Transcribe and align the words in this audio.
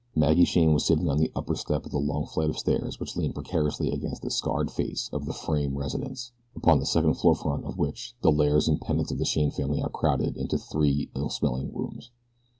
Maggie 0.15 0.45
Shane 0.45 0.73
was 0.73 0.83
sitting 0.83 1.07
on 1.11 1.19
the 1.19 1.31
upper 1.35 1.53
step 1.53 1.85
of 1.85 1.91
the 1.91 1.99
long 1.99 2.25
flight 2.25 2.49
of 2.49 2.57
stairs 2.57 2.99
which 2.99 3.15
lean 3.15 3.33
precariously 3.33 3.91
against 3.91 4.23
the 4.23 4.31
scarred 4.31 4.71
face 4.71 5.11
of 5.13 5.27
the 5.27 5.31
frame 5.31 5.77
residence 5.77 6.31
upon 6.55 6.79
the 6.79 6.87
second 6.87 7.13
floor 7.19 7.35
front 7.35 7.65
of 7.65 7.77
which 7.77 8.15
the 8.23 8.31
lares 8.31 8.67
and 8.67 8.81
penates 8.81 9.11
of 9.11 9.19
the 9.19 9.25
Shane 9.25 9.51
family 9.51 9.79
are 9.79 9.89
crowded 9.89 10.37
into 10.37 10.57
three 10.57 11.11
ill 11.15 11.29
smelling 11.29 11.71
rooms. 11.71 12.09